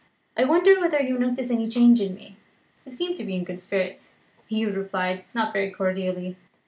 I 0.35 0.45
wonder 0.45 0.81
whether 0.81 0.99
you 0.99 1.15
notice 1.19 1.51
any 1.51 1.67
change 1.67 2.01
in 2.01 2.15
me? 2.15 2.35
"You 2.87 2.91
seem 2.91 3.15
to 3.17 3.23
be 3.23 3.35
in 3.35 3.43
good 3.43 3.59
spirits," 3.59 4.15
Hugh 4.47 4.71
replied, 4.71 5.25
not 5.35 5.53
very 5.53 5.69
cordially. 5.69 6.37